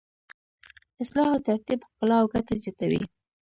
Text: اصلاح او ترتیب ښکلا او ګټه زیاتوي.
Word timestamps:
اصلاح 1.01 1.27
او 1.33 1.39
ترتیب 1.47 1.79
ښکلا 1.87 2.17
او 2.21 2.27
ګټه 2.33 2.53
زیاتوي. 2.63 3.01